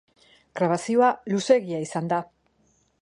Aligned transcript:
Grabazioa 0.59 1.09
luzeegia 1.33 1.83
izan 1.85 2.09
da. 2.15 2.23